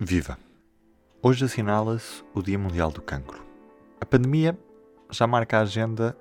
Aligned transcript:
Viva! 0.00 0.38
Hoje 1.20 1.44
assinala-se 1.44 2.22
o 2.32 2.40
Dia 2.40 2.56
Mundial 2.56 2.88
do 2.88 3.02
Cancro. 3.02 3.44
A 4.00 4.06
pandemia 4.06 4.56
já 5.10 5.26
marca 5.26 5.58
a 5.58 5.62
agenda 5.62 6.16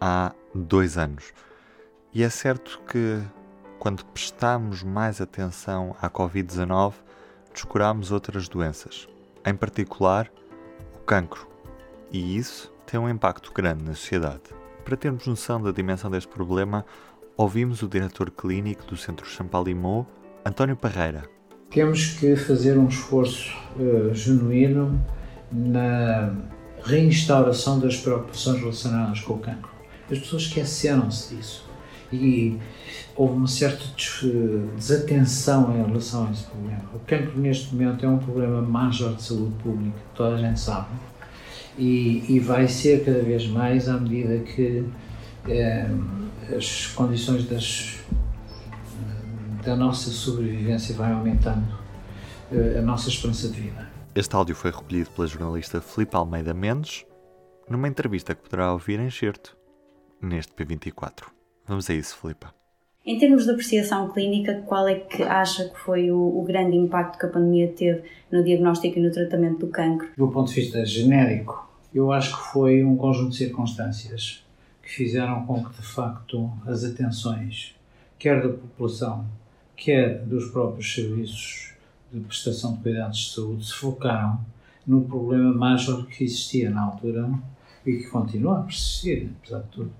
há 0.00 0.32
dois 0.54 0.96
anos. 0.96 1.32
E 2.12 2.22
é 2.22 2.28
certo 2.28 2.80
que, 2.86 3.20
quando 3.80 4.04
prestamos 4.04 4.84
mais 4.84 5.20
atenção 5.20 5.96
à 6.00 6.08
Covid-19, 6.08 6.94
descuramos 7.52 8.12
outras 8.12 8.48
doenças, 8.48 9.08
em 9.44 9.56
particular 9.56 10.30
o 10.94 11.00
cancro. 11.00 11.48
E 12.12 12.36
isso 12.36 12.72
tem 12.86 13.00
um 13.00 13.08
impacto 13.08 13.52
grande 13.52 13.82
na 13.82 13.96
sociedade. 13.96 14.54
Para 14.84 14.96
termos 14.96 15.26
noção 15.26 15.60
da 15.60 15.72
dimensão 15.72 16.12
deste 16.12 16.28
problema, 16.28 16.86
ouvimos 17.36 17.82
o 17.82 17.88
diretor 17.88 18.30
clínico 18.30 18.86
do 18.86 18.96
Centro 18.96 19.26
Champalimau, 19.26 20.06
António 20.46 20.76
Parreira, 20.76 21.33
temos 21.74 22.12
que 22.12 22.36
fazer 22.36 22.78
um 22.78 22.86
esforço 22.86 23.52
uh, 23.76 24.14
genuíno 24.14 24.98
na 25.50 26.32
reinstauração 26.84 27.80
das 27.80 27.96
preocupações 27.96 28.60
relacionadas 28.60 29.20
com 29.20 29.34
o 29.34 29.38
cancro. 29.38 29.70
As 30.08 30.18
pessoas 30.20 30.42
esqueceram-se 30.42 31.34
disso 31.34 31.68
e 32.12 32.56
houve 33.16 33.34
uma 33.34 33.48
certa 33.48 33.84
desatenção 34.76 35.74
em 35.76 35.84
relação 35.84 36.28
a 36.28 36.30
esse 36.30 36.44
problema. 36.44 36.84
O 36.94 36.98
cancro, 37.00 37.40
neste 37.40 37.74
momento, 37.74 38.06
é 38.06 38.08
um 38.08 38.18
problema 38.18 38.62
major 38.62 39.14
de 39.16 39.22
saúde 39.22 39.54
pública, 39.60 39.98
toda 40.14 40.36
a 40.36 40.38
gente 40.38 40.60
sabe, 40.60 40.88
e, 41.76 42.24
e 42.28 42.38
vai 42.38 42.68
ser 42.68 43.04
cada 43.04 43.20
vez 43.20 43.48
mais 43.48 43.88
à 43.88 43.98
medida 43.98 44.38
que 44.44 44.84
eh, 45.48 45.88
as 46.56 46.86
condições 46.88 47.48
das 47.48 47.98
da 49.64 49.74
nossa 49.74 50.10
sobrevivência 50.10 50.94
vai 50.94 51.12
aumentando 51.12 51.66
uh, 52.52 52.78
a 52.78 52.82
nossa 52.82 53.08
esperança 53.08 53.48
de 53.48 53.60
vida. 53.60 53.88
Este 54.14 54.36
áudio 54.36 54.54
foi 54.54 54.70
recolhido 54.70 55.10
pela 55.10 55.26
jornalista 55.26 55.80
Filipe 55.80 56.14
Almeida 56.14 56.52
Mendes 56.52 57.04
numa 57.68 57.88
entrevista 57.88 58.34
que 58.34 58.42
poderá 58.42 58.72
ouvir 58.72 59.00
em 59.00 59.10
certo 59.10 59.56
neste 60.20 60.52
P24. 60.52 61.24
Vamos 61.66 61.88
a 61.88 61.94
isso, 61.94 62.16
Filipe. 62.20 62.46
Em 63.06 63.18
termos 63.18 63.44
de 63.44 63.50
apreciação 63.50 64.10
clínica, 64.10 64.62
qual 64.66 64.86
é 64.88 64.94
que 64.94 65.22
acha 65.22 65.68
que 65.68 65.78
foi 65.78 66.10
o, 66.10 66.18
o, 66.18 66.42
grande 66.42 66.76
impacto 66.76 67.18
que 67.18 67.26
a 67.26 67.28
pandemia 67.28 67.68
teve 67.68 68.02
no 68.30 68.42
diagnóstico 68.42 68.98
e 68.98 69.02
no 69.02 69.10
tratamento 69.10 69.60
do 69.60 69.68
cancro? 69.68 70.08
Do 70.16 70.28
ponto 70.28 70.48
de 70.48 70.60
vista 70.60 70.84
genérico, 70.86 71.68
eu 71.94 72.12
acho 72.12 72.36
que 72.36 72.52
foi 72.52 72.82
um 72.82 72.96
conjunto 72.96 73.30
de 73.30 73.36
circunstâncias 73.36 74.44
que 74.82 74.88
fizeram 74.88 75.44
com 75.46 75.62
que, 75.64 75.74
de 75.74 75.86
facto, 75.86 76.50
as 76.66 76.82
atenções, 76.84 77.74
quer 78.18 78.42
da 78.42 78.48
população, 78.48 79.26
quer 79.76 80.20
dos 80.24 80.50
próprios 80.50 80.94
serviços 80.94 81.72
de 82.12 82.20
prestação 82.20 82.74
de 82.74 82.80
cuidados 82.80 83.18
de 83.18 83.34
saúde, 83.34 83.66
se 83.66 83.74
focaram 83.74 84.40
no 84.86 85.02
problema 85.02 85.52
major 85.52 86.06
que 86.06 86.24
existia 86.24 86.70
na 86.70 86.82
altura 86.82 87.28
e 87.84 87.96
que 87.96 88.04
continua 88.04 88.60
a 88.60 88.62
persistir, 88.62 89.30
apesar 89.40 89.60
de 89.60 89.68
tudo, 89.68 89.90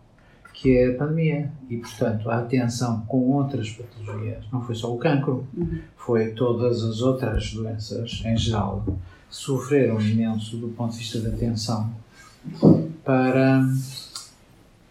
que 0.53 0.77
é 0.77 0.95
a 0.95 0.99
pandemia. 0.99 1.53
E, 1.69 1.77
portanto, 1.77 2.31
a 2.31 2.39
atenção 2.39 3.01
com 3.07 3.31
outras 3.33 3.71
patologias, 3.71 4.45
não 4.53 4.63
foi 4.63 4.75
só 4.75 4.95
o 4.95 4.99
cancro, 4.99 5.47
uhum. 5.57 5.81
foi 5.97 6.31
todas 6.31 6.83
as 6.83 7.01
outras 7.01 7.53
doenças 7.53 8.23
em 8.25 8.37
geral, 8.37 8.85
sofreram 9.29 10.01
imenso 10.01 10.57
do 10.57 10.69
ponto 10.69 10.93
de 10.93 10.99
vista 10.99 11.21
da 11.21 11.31
atenção 11.31 11.93
para 13.05 13.63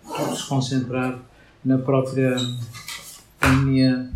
tudo 0.03 0.35
se 0.35 0.47
concentrar 0.47 1.17
na 1.63 1.77
própria 1.77 2.35
pandemia 3.39 4.12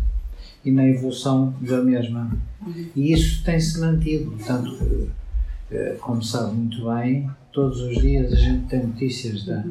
e 0.68 0.70
na 0.70 0.86
evolução 0.86 1.54
da 1.62 1.82
mesma. 1.82 2.30
E 2.94 3.12
isso 3.12 3.42
tem-se 3.42 3.80
mantido, 3.80 4.32
portanto, 4.32 5.10
eh, 5.70 5.96
como 5.98 6.22
sabe 6.22 6.54
muito 6.54 6.84
bem, 6.84 7.30
todos 7.52 7.80
os 7.80 7.96
dias 7.98 8.30
a 8.32 8.36
gente 8.36 8.66
tem 8.66 8.86
notícias 8.86 9.46
da, 9.46 9.64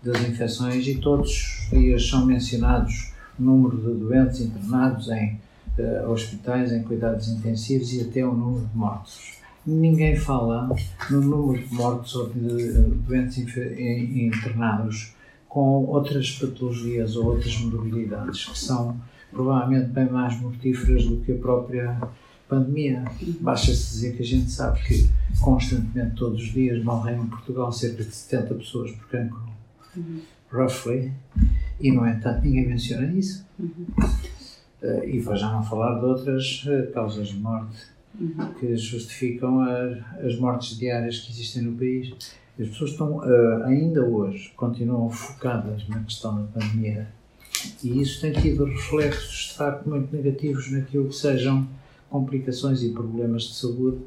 das 0.00 0.22
infecções 0.22 0.86
e 0.86 0.94
todos 0.96 1.30
os 1.30 1.70
dias 1.70 2.08
são 2.08 2.24
mencionados 2.24 3.12
o 3.36 3.42
número 3.42 3.76
de 3.76 3.98
doentes 3.98 4.40
internados 4.42 5.08
em 5.08 5.40
uh, 5.76 6.08
hospitais, 6.08 6.72
em 6.72 6.84
cuidados 6.84 7.28
intensivos 7.28 7.92
e 7.92 8.02
até 8.02 8.24
o 8.24 8.32
número 8.32 8.66
de 8.66 8.76
mortos. 8.76 9.34
Ninguém 9.66 10.14
fala 10.14 10.70
no 11.10 11.20
número 11.20 11.66
de 11.66 11.74
mortos 11.74 12.14
ou 12.14 12.28
de 12.28 12.72
doentes 13.08 13.38
internados 13.38 15.14
com 15.48 15.84
outras 15.86 16.30
patologias 16.30 17.16
ou 17.16 17.26
outras 17.26 17.58
modalidades 17.58 18.44
que 18.44 18.58
são 18.58 18.96
provavelmente 19.34 19.88
bem 19.88 20.08
mais 20.08 20.40
mortíferas 20.40 21.04
do 21.04 21.20
que 21.20 21.32
a 21.32 21.36
própria 21.36 22.00
pandemia. 22.48 23.04
Basta-se 23.40 23.90
dizer 23.90 24.16
que 24.16 24.22
a 24.22 24.26
gente 24.26 24.50
sabe 24.50 24.80
que 24.82 25.08
constantemente, 25.40 26.14
todos 26.14 26.40
os 26.40 26.52
dias, 26.52 26.82
morrem 26.82 27.20
em 27.20 27.26
Portugal 27.26 27.72
cerca 27.72 28.04
de 28.04 28.14
70 28.14 28.54
pessoas 28.54 28.92
por 28.92 29.08
cancro, 29.08 29.42
uhum. 29.96 30.20
roughly, 30.50 31.12
e 31.80 31.90
no 31.90 32.06
entanto 32.06 32.42
ninguém 32.42 32.68
menciona 32.68 33.06
isso. 33.12 33.44
Uhum. 33.58 33.86
Uh, 34.82 35.04
e 35.04 35.18
vou 35.18 35.34
já 35.34 35.50
não 35.50 35.62
falar 35.62 35.98
de 35.98 36.04
outras 36.04 36.64
uh, 36.64 36.92
causas 36.92 37.28
de 37.28 37.36
morte 37.36 37.76
uhum. 38.20 38.52
que 38.60 38.76
justificam 38.76 39.60
a, 39.60 40.26
as 40.26 40.38
mortes 40.38 40.78
diárias 40.78 41.18
que 41.18 41.32
existem 41.32 41.62
no 41.62 41.76
país. 41.76 42.12
As 42.60 42.68
pessoas 42.68 42.90
estão, 42.90 43.16
uh, 43.16 43.64
ainda 43.64 44.04
hoje, 44.04 44.52
continuam 44.54 45.10
focadas 45.10 45.88
na 45.88 46.00
questão 46.00 46.36
da 46.36 46.42
pandemia 46.44 47.08
e 47.82 48.00
isso 48.00 48.20
tem 48.20 48.32
tido 48.32 48.64
reflexos, 48.64 49.48
de 49.50 49.54
facto, 49.54 49.88
muito 49.88 50.14
negativos 50.14 50.70
naquilo 50.70 51.08
que 51.08 51.14
sejam 51.14 51.68
complicações 52.08 52.82
e 52.82 52.90
problemas 52.90 53.44
de 53.44 53.54
saúde 53.54 53.98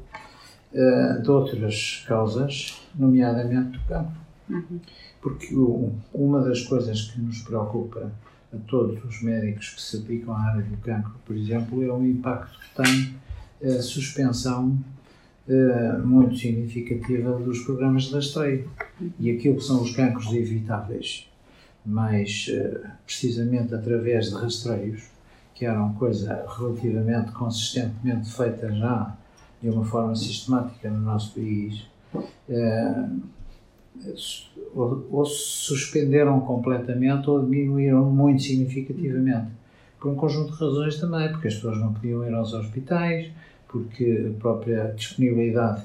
uh, 0.72 1.22
de 1.22 1.30
outras 1.30 2.04
causas, 2.06 2.80
nomeadamente 2.94 3.78
do 3.78 3.84
cancro. 3.84 4.16
Uhum. 4.48 4.80
Porque 5.20 5.54
o, 5.54 5.92
uma 6.12 6.40
das 6.40 6.62
coisas 6.62 7.02
que 7.02 7.20
nos 7.20 7.42
preocupa 7.42 8.10
a 8.52 8.56
todos 8.66 9.04
os 9.04 9.22
médicos 9.22 9.70
que 9.70 9.82
se 9.82 9.98
aplicam 9.98 10.34
à 10.34 10.40
área 10.40 10.62
do 10.62 10.76
cancro, 10.78 11.14
por 11.26 11.36
exemplo, 11.36 11.82
é 11.82 11.92
o 11.92 12.04
impacto 12.04 12.58
que 12.58 12.82
tem 12.82 13.14
a 13.62 13.82
suspensão 13.82 14.78
uh, 15.48 16.06
muito 16.06 16.36
significativa 16.36 17.32
dos 17.38 17.60
programas 17.60 18.04
de 18.04 18.14
rastreio 18.14 18.70
e 19.18 19.30
aquilo 19.30 19.56
que 19.56 19.64
são 19.64 19.82
os 19.82 19.94
cancros 19.94 20.32
evitáveis 20.32 21.28
mais 21.84 22.46
eh, 22.50 22.80
precisamente 23.06 23.74
através 23.74 24.30
de 24.30 24.34
rastreios, 24.34 25.04
que 25.54 25.64
era 25.64 25.78
uma 25.82 25.94
coisa 25.94 26.44
relativamente 26.56 27.32
consistentemente 27.32 28.30
feita 28.30 28.72
já 28.72 29.16
de 29.60 29.70
uma 29.70 29.84
forma 29.84 30.14
sistemática 30.14 30.88
no 30.90 31.00
nosso 31.00 31.34
país, 31.34 31.86
eh, 32.48 33.08
ou, 34.74 35.24
suspenderam 35.24 36.40
completamente 36.40 37.28
ou 37.28 37.42
diminuíram 37.42 38.04
muito 38.04 38.42
significativamente. 38.42 39.48
Por 39.98 40.12
um 40.12 40.14
conjunto 40.14 40.52
de 40.52 40.60
razões 40.60 41.00
também, 41.00 41.28
porque 41.30 41.48
as 41.48 41.54
pessoas 41.54 41.78
não 41.78 41.92
podiam 41.92 42.24
ir 42.24 42.32
aos 42.32 42.52
hospitais, 42.52 43.30
porque 43.66 44.32
a 44.34 44.40
própria 44.40 44.94
disponibilidade 44.96 45.82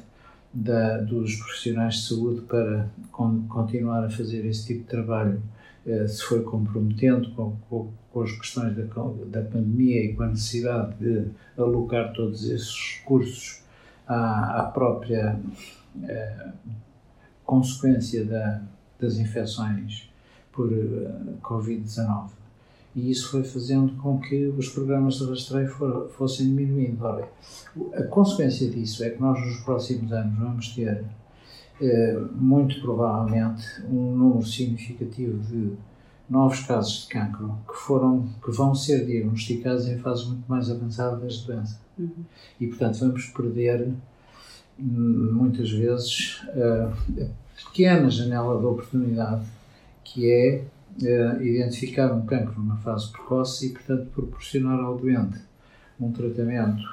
da, 0.53 0.97
dos 0.97 1.35
profissionais 1.35 1.95
de 1.95 2.01
saúde 2.01 2.41
para 2.41 2.87
con, 3.11 3.45
continuar 3.49 4.05
a 4.05 4.09
fazer 4.09 4.45
esse 4.45 4.67
tipo 4.67 4.81
de 4.81 4.87
trabalho 4.87 5.41
se 6.07 6.23
foi 6.23 6.41
comprometendo 6.43 7.29
com, 7.31 7.57
com, 7.69 7.91
com 8.11 8.21
as 8.21 8.31
questões 8.31 8.75
da, 8.75 8.83
da 8.83 9.41
pandemia 9.41 10.05
e 10.05 10.13
com 10.13 10.23
a 10.23 10.27
necessidade 10.27 10.95
de 10.97 11.27
alocar 11.57 12.13
todos 12.13 12.45
esses 12.45 12.99
recursos 12.99 13.61
à, 14.07 14.61
à 14.61 14.63
própria 14.63 15.39
eh, 16.03 16.51
consequência 17.45 18.25
da, 18.25 18.61
das 18.99 19.17
infecções 19.17 20.09
por 20.51 20.71
uh, 20.71 21.37
Covid-19. 21.41 22.29
E 22.95 23.09
isso 23.09 23.29
foi 23.31 23.43
fazendo 23.43 23.95
com 24.01 24.19
que 24.19 24.47
os 24.47 24.69
programas 24.69 25.15
de 25.15 25.25
rastreio 25.25 25.67
for, 25.67 26.09
fossem 26.09 26.47
diminuindo. 26.47 27.03
Ora, 27.03 27.27
a 27.95 28.03
consequência 28.03 28.69
disso 28.69 29.03
é 29.03 29.09
que 29.09 29.19
nós, 29.19 29.39
nos 29.39 29.61
próximos 29.61 30.11
anos, 30.13 30.37
vamos 30.37 30.69
ter 30.75 30.87
eh, 30.87 31.05
muito 32.35 32.79
provavelmente 32.81 33.65
um 33.89 34.15
número 34.15 34.45
significativo 34.45 35.39
de 35.43 35.73
novos 36.29 36.61
casos 36.61 37.03
de 37.03 37.07
cancro 37.07 37.57
que 37.67 37.75
foram 37.75 38.29
que 38.43 38.51
vão 38.51 38.73
ser 38.73 39.05
diagnosticados 39.05 39.87
em 39.87 39.97
fases 39.97 40.25
muito 40.25 40.45
mais 40.47 40.69
avançadas 40.69 41.41
da 41.41 41.53
doença 41.53 41.79
uhum. 41.97 42.23
e 42.59 42.67
portanto 42.67 42.99
vamos 42.99 43.25
perder 43.27 43.89
hum, 44.79 45.31
muitas 45.33 45.71
vezes 45.71 46.41
a 46.55 46.93
pequena 47.65 48.09
janela 48.09 48.59
de 48.59 48.65
oportunidade 48.65 49.45
que 50.03 50.31
é 50.31 50.63
uh, 51.01 51.43
identificar 51.43 52.13
um 52.13 52.25
cancro 52.25 52.59
numa 52.59 52.77
fase 52.77 53.11
precoce 53.11 53.67
e 53.67 53.69
portanto 53.71 54.09
proporcionar 54.11 54.79
ao 54.79 54.97
doente 54.97 55.39
um 55.99 56.11
tratamento 56.11 56.83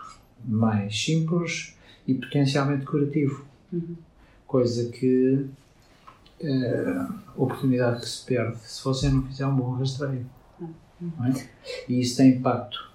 mais 0.44 1.04
simples 1.04 1.76
e 2.06 2.14
potencialmente 2.14 2.84
curativo. 2.84 3.44
Uhum 3.72 3.96
coisa 4.50 4.90
que 4.90 5.46
uh, 6.42 7.14
oportunidade 7.36 8.00
que 8.00 8.08
se 8.08 8.26
perde 8.26 8.58
se 8.58 8.82
você 8.82 9.08
não 9.08 9.22
fizer 9.22 9.46
um 9.46 9.54
bom 9.54 9.70
rastreio. 9.70 10.26
É? 11.00 11.46
E 11.88 12.00
isso 12.00 12.16
tem 12.16 12.32
impacto 12.32 12.90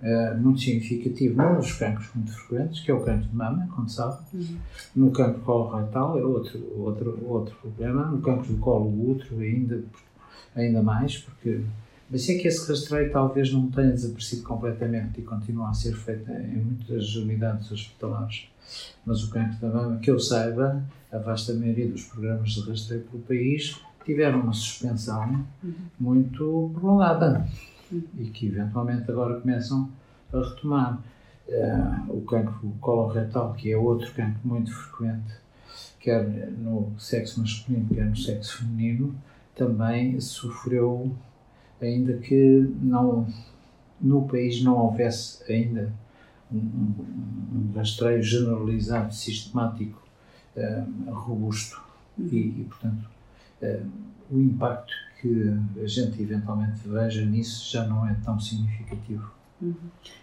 uh, 0.00 0.40
muito 0.40 0.60
significativo 0.60 1.40
num 1.40 1.56
dos 1.58 1.72
cancros 1.74 2.08
muito 2.14 2.32
frequentes, 2.32 2.80
que 2.80 2.90
é 2.90 2.94
o 2.94 3.04
cancro 3.04 3.28
de 3.28 3.36
mama, 3.36 3.68
como 3.76 3.88
sabe. 3.88 4.22
Uhum. 4.32 4.58
No 4.96 5.10
cancro 5.10 5.42
coloretal 5.42 6.18
é 6.18 6.24
outro, 6.24 6.60
outro, 6.80 7.18
outro 7.26 7.54
problema. 7.56 8.06
No 8.06 8.22
cancro 8.22 8.52
do 8.52 8.58
colo 8.58 9.10
útero 9.10 9.40
ainda, 9.40 9.84
ainda 10.56 10.82
mais, 10.82 11.18
porque 11.18 11.60
mas 12.10 12.28
é 12.28 12.34
que 12.34 12.46
esse 12.46 12.68
rastreio 12.68 13.10
talvez 13.10 13.52
não 13.52 13.70
tenha 13.70 13.90
desaparecido 13.90 14.42
completamente 14.42 15.20
e 15.20 15.22
continua 15.22 15.70
a 15.70 15.74
ser 15.74 15.94
feito 15.94 16.30
em 16.30 16.56
muitas 16.56 17.14
unidades 17.16 17.70
hospitalares. 17.70 18.48
Mas 19.04 19.22
o 19.24 19.30
cancro 19.30 19.58
da 19.60 19.68
mama, 19.68 19.98
que 19.98 20.10
eu 20.10 20.18
saiba, 20.18 20.82
a 21.12 21.18
vasta 21.18 21.54
maioria 21.54 21.88
dos 21.88 22.04
programas 22.04 22.50
de 22.50 22.68
rastreio 22.68 23.02
pelo 23.02 23.22
país 23.22 23.80
tiveram 24.04 24.40
uma 24.40 24.52
suspensão 24.52 25.46
uhum. 25.62 25.74
muito 25.98 26.70
prolongada 26.74 27.46
uhum. 27.90 28.02
e 28.18 28.26
que 28.26 28.46
eventualmente 28.46 29.10
agora 29.10 29.40
começam 29.40 29.90
a 30.32 30.38
retomar. 30.38 31.02
Uh, 31.46 32.16
o 32.16 32.22
cancro 32.22 32.72
coloretal, 32.80 33.52
que 33.52 33.70
é 33.70 33.76
outro 33.76 34.10
cancro 34.14 34.40
muito 34.44 34.72
frequente, 34.72 35.30
quer 36.00 36.24
no 36.52 36.92
sexo 36.98 37.38
masculino, 37.38 37.86
quer 37.94 38.06
no 38.06 38.16
sexo 38.16 38.58
feminino, 38.58 39.14
também 39.54 40.18
sofreu 40.20 41.14
ainda 41.84 42.16
que 42.18 42.70
não, 42.80 43.26
no 44.00 44.26
país 44.26 44.62
não 44.62 44.76
houvesse 44.76 45.50
ainda 45.52 45.92
um, 46.52 46.56
um 46.56 47.72
rastreio 47.74 48.22
generalizado, 48.22 49.14
sistemático, 49.14 50.02
uh, 50.56 51.10
robusto 51.12 51.80
e, 52.18 52.36
e 52.36 52.66
portanto, 52.68 53.08
uh, 53.62 53.90
o 54.30 54.40
impacto 54.40 54.92
que 55.20 55.54
a 55.82 55.86
gente 55.86 56.20
eventualmente 56.20 56.80
veja 56.86 57.24
nisso 57.24 57.70
já 57.70 57.86
não 57.86 58.06
é 58.06 58.14
tão 58.24 58.38
significativo. 58.38 59.32
Uhum. 59.64 59.74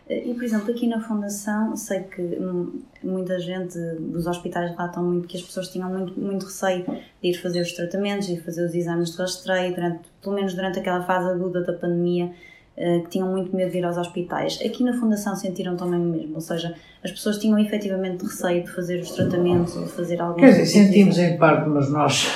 E, 0.10 0.34
por 0.34 0.44
exemplo, 0.44 0.72
aqui 0.72 0.88
na 0.88 1.00
Fundação, 1.00 1.76
sei 1.76 2.02
que 2.02 2.22
hum, 2.22 2.82
muita 3.02 3.40
gente 3.40 3.78
dos 4.00 4.28
hospitais 4.28 4.72
relatam 4.72 5.04
muito 5.04 5.28
que 5.28 5.38
as 5.38 5.44
pessoas 5.44 5.70
tinham 5.70 5.90
muito, 5.90 6.20
muito 6.20 6.46
receio 6.46 6.86
de 7.22 7.30
ir 7.30 7.34
fazer 7.36 7.62
os 7.62 7.72
tratamentos 7.72 8.30
e 8.30 8.38
fazer 8.38 8.66
os 8.66 8.76
exames 8.76 9.12
de 9.12 9.18
rastreio, 9.18 9.74
durante, 9.74 10.02
pelo 10.22 10.36
menos 10.36 10.54
durante 10.54 10.80
aquela 10.80 11.02
fase 11.04 11.30
aguda 11.30 11.64
da 11.64 11.74
pandemia, 11.74 12.32
eh, 12.76 13.00
que 13.00 13.10
tinham 13.10 13.30
muito 13.30 13.56
medo 13.56 13.72
de 13.72 13.78
ir 13.78 13.86
aos 13.86 13.98
hospitais. 13.98 14.60
Aqui 14.66 14.84
na 14.84 14.94
Fundação 14.94 15.36
sentiram 15.36 15.78
também 15.78 16.00
o 16.00 16.04
mesmo, 16.04 16.36
ou 16.36 16.42
seja, 16.42 16.76
as 17.04 17.12
pessoas 17.12 17.38
tinham 17.38 17.58
efetivamente 17.58 18.24
receio 18.24 18.64
de 18.64 18.72
fazer 18.72 19.00
os 19.00 19.12
tratamentos 19.12 19.76
ou 19.78 19.86
de 19.86 19.92
fazer 19.92 20.22
algo. 20.22 20.36
Quer 20.40 20.52
dizer, 20.52 20.66
sentimos 20.66 21.18
em 21.18 21.38
parte, 21.38 21.70
mas 21.70 21.90
nós 21.90 22.28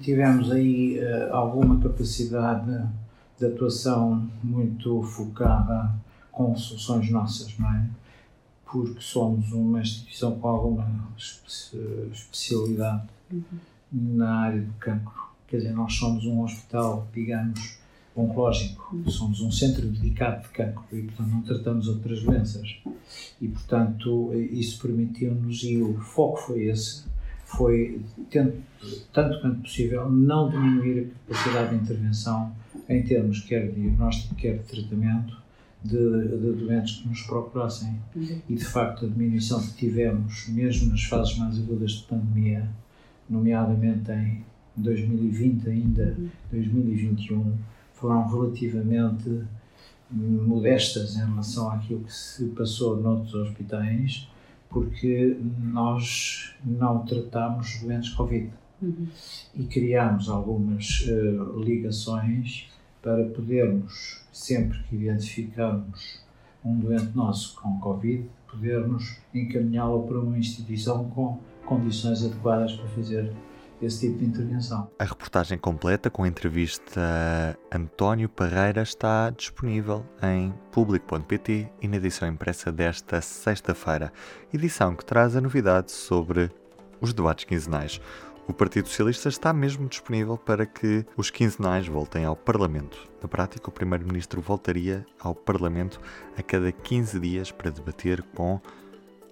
tivemos 0.00 0.52
aí 0.52 1.00
uh, 1.00 1.34
alguma 1.34 1.80
capacidade 1.80 2.84
de 3.38 3.46
atuação 3.46 4.28
muito 4.42 5.02
focada 5.02 5.90
com 6.30 6.56
soluções 6.56 7.10
nossas, 7.10 7.58
não 7.58 7.68
é? 7.74 7.86
Porque 8.64 9.00
somos 9.00 9.50
uma 9.52 9.80
instituição 9.80 10.38
com 10.38 10.48
alguma 10.48 10.88
especialidade 11.16 13.08
uhum. 13.32 13.42
na 13.92 14.34
área 14.42 14.62
do 14.62 14.72
cancro. 14.74 15.30
Quer 15.48 15.56
dizer, 15.58 15.72
nós 15.72 15.94
somos 15.94 16.24
um 16.24 16.42
hospital, 16.42 17.08
digamos, 17.12 17.78
oncológico. 18.14 18.94
Uhum. 18.94 19.10
Somos 19.10 19.40
um 19.40 19.50
centro 19.50 19.88
dedicado 19.88 20.42
de 20.42 20.48
cancro 20.50 20.84
e, 20.92 21.02
portanto, 21.02 21.28
não 21.28 21.42
tratamos 21.42 21.88
outras 21.88 22.22
doenças. 22.22 22.76
E, 23.40 23.48
portanto, 23.48 24.32
isso 24.34 24.80
permitiu-nos, 24.80 25.64
e 25.64 25.78
o 25.82 25.98
foco 25.98 26.38
foi 26.38 26.64
esse, 26.66 27.04
foi, 27.44 28.00
tanto 29.12 29.40
quanto 29.40 29.62
possível, 29.62 30.08
não 30.08 30.48
diminuir 30.48 31.00
a 31.00 31.32
capacidade 31.32 31.70
de 31.70 31.82
intervenção 31.82 32.54
em 32.88 33.02
termos 33.02 33.40
quer 33.40 33.68
de 33.68 33.80
diagnóstico, 33.80 34.34
quer 34.34 34.58
de 34.58 34.64
tratamento, 34.64 35.36
de, 35.82 35.96
de 35.96 36.52
doentes 36.52 36.98
que 36.98 37.08
nos 37.08 37.22
procurassem. 37.22 37.96
Uhum. 38.14 38.40
E 38.48 38.54
de 38.54 38.64
facto, 38.64 39.06
a 39.06 39.08
diminuição 39.08 39.60
que 39.60 39.74
tivemos, 39.74 40.48
mesmo 40.48 40.90
nas 40.90 41.04
fases 41.04 41.36
mais 41.38 41.58
agudas 41.58 41.92
de 41.92 42.02
pandemia, 42.04 42.68
nomeadamente 43.28 44.10
em 44.10 44.44
2020 44.76 45.68
ainda, 45.68 46.16
uhum. 46.18 46.28
2021, 46.50 47.58
foram 47.94 48.28
relativamente 48.28 49.42
modestas 50.10 51.14
em 51.14 51.24
relação 51.24 51.70
àquilo 51.70 52.00
que 52.00 52.12
se 52.12 52.46
passou 52.46 53.00
noutros 53.00 53.34
hospitais, 53.34 54.28
porque 54.68 55.36
nós 55.58 56.54
não 56.64 57.04
tratámos 57.04 57.80
doentes 57.80 58.10
Covid. 58.10 58.50
Uhum. 58.82 59.06
E 59.54 59.64
criámos 59.64 60.28
algumas 60.28 61.06
uh, 61.06 61.60
ligações 61.60 62.68
para 63.02 63.24
podermos, 63.24 64.22
sempre 64.32 64.78
que 64.84 64.96
identificarmos 64.96 66.20
um 66.64 66.78
doente 66.78 67.16
nosso 67.16 67.54
com 67.60 67.78
Covid, 67.80 68.28
podermos 68.50 69.18
encaminhá-lo 69.34 70.06
para 70.06 70.18
uma 70.18 70.38
instituição 70.38 71.08
com 71.10 71.38
condições 71.64 72.24
adequadas 72.24 72.72
para 72.74 72.88
fazer 72.88 73.32
esse 73.80 74.06
tipo 74.06 74.18
de 74.18 74.26
intervenção. 74.26 74.90
A 74.98 75.04
reportagem 75.04 75.56
completa 75.56 76.10
com 76.10 76.24
a 76.24 76.28
entrevista 76.28 77.00
a 77.70 77.76
António 77.76 78.28
Parreira 78.28 78.82
está 78.82 79.30
disponível 79.30 80.04
em 80.22 80.52
público.pt 80.70 81.68
e 81.80 81.88
na 81.88 81.96
edição 81.96 82.28
impressa 82.28 82.70
desta 82.70 83.20
sexta-feira, 83.20 84.12
edição 84.52 84.94
que 84.94 85.04
traz 85.04 85.34
a 85.34 85.40
novidade 85.40 85.92
sobre 85.92 86.50
os 87.00 87.14
debates 87.14 87.44
quinzenais. 87.44 88.00
O 88.48 88.52
Partido 88.52 88.88
Socialista 88.88 89.28
está 89.28 89.52
mesmo 89.52 89.88
disponível 89.88 90.36
para 90.36 90.66
que 90.66 91.04
os 91.16 91.30
quinzenais 91.30 91.86
voltem 91.86 92.24
ao 92.24 92.34
Parlamento. 92.34 92.98
Na 93.22 93.28
prática, 93.28 93.68
o 93.68 93.72
Primeiro-Ministro 93.72 94.40
voltaria 94.40 95.06
ao 95.20 95.34
Parlamento 95.34 96.00
a 96.36 96.42
cada 96.42 96.72
15 96.72 97.20
dias 97.20 97.52
para 97.52 97.70
debater 97.70 98.22
com 98.34 98.60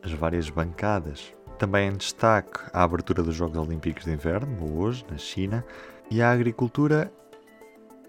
as 0.03 0.13
várias 0.13 0.49
bancadas. 0.49 1.35
Também 1.59 1.89
em 1.89 1.97
destaque 1.97 2.61
a 2.73 2.85
abertura 2.85 3.23
dos 3.23 3.35
Jogos 3.35 3.59
Olímpicos 3.59 4.05
de 4.05 4.13
Inverno, 4.13 4.79
hoje, 4.79 5.05
na 5.11 5.19
China, 5.19 5.65
e 6.11 6.23
a 6.23 6.31
agricultura 6.31 7.13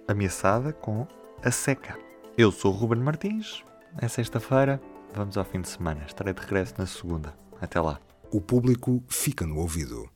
ameaçada 0.07 0.71
com 0.71 1.07
a 1.43 1.49
seca. 1.49 1.97
Eu 2.37 2.51
sou 2.51 2.71
o 2.71 2.75
Ruben 2.75 2.99
Martins, 2.99 3.63
é 3.97 4.07
sexta-feira, 4.07 4.79
vamos 5.13 5.37
ao 5.37 5.43
fim 5.43 5.61
de 5.61 5.69
semana. 5.69 6.03
Estarei 6.05 6.33
de 6.33 6.41
regresso 6.41 6.75
na 6.77 6.85
segunda. 6.85 7.33
Até 7.59 7.81
lá. 7.81 7.99
O 8.31 8.39
público 8.39 9.03
fica 9.07 9.45
no 9.45 9.57
ouvido. 9.57 10.07